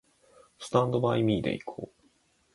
[0.57, 2.03] スタンドバイミーで行こう